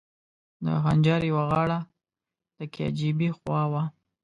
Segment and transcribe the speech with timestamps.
[0.65, 1.79] د خنجر یوه غاړه
[2.57, 3.83] د کي جي بي خوا وه.